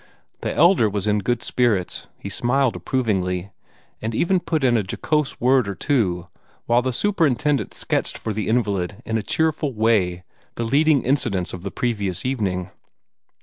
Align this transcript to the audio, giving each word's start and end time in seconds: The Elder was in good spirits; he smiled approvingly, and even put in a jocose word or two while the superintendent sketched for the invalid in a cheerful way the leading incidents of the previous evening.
The 0.39 0.51
Elder 0.51 0.89
was 0.89 1.05
in 1.05 1.19
good 1.19 1.43
spirits; 1.43 2.07
he 2.17 2.27
smiled 2.27 2.75
approvingly, 2.75 3.51
and 4.01 4.15
even 4.15 4.39
put 4.39 4.63
in 4.63 4.75
a 4.75 4.81
jocose 4.81 5.39
word 5.39 5.67
or 5.67 5.75
two 5.75 6.25
while 6.65 6.81
the 6.81 6.91
superintendent 6.91 7.75
sketched 7.75 8.17
for 8.17 8.33
the 8.33 8.47
invalid 8.47 9.03
in 9.05 9.19
a 9.19 9.21
cheerful 9.21 9.75
way 9.75 10.23
the 10.55 10.63
leading 10.63 11.03
incidents 11.03 11.53
of 11.53 11.61
the 11.61 11.69
previous 11.69 12.25
evening. 12.25 12.71